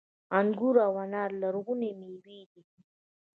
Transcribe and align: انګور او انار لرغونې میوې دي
انګور 0.39 0.75
او 0.87 0.93
انار 1.03 1.29
لرغونې 1.41 1.91
میوې 1.99 2.39
دي 2.53 2.63